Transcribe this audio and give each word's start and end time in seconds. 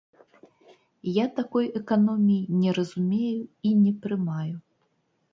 Я 1.17 1.25
такой 1.39 1.65
эканоміі 1.79 2.49
не 2.61 2.73
разумею 2.77 3.43
і 3.73 3.75
не 3.83 3.93
прымаю. 4.07 4.55